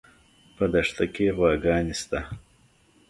[0.55, 2.19] په دښته کې غواګانې شته